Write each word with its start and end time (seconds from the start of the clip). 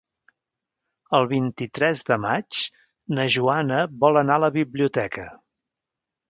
El 1.17 1.27
vint-i-tres 1.33 2.01
de 2.07 2.17
maig 2.23 2.61
na 3.19 3.27
Joana 3.37 3.83
vol 4.07 4.19
anar 4.23 4.39
a 4.41 4.45
la 4.47 4.51
biblioteca. 4.57 5.29